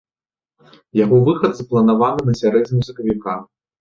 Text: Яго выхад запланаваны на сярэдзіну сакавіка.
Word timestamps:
Яго 1.03 1.19
выхад 1.29 1.51
запланаваны 1.59 2.21
на 2.31 2.35
сярэдзіну 2.43 2.81
сакавіка. 2.89 3.37